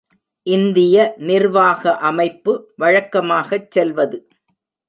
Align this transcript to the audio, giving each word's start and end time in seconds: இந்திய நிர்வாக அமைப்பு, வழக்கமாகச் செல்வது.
இந்திய 0.47 1.13
நிர்வாக 1.17 1.97
அமைப்பு, 1.97 2.73
வழக்கமாகச் 2.77 3.71
செல்வது. 3.71 4.19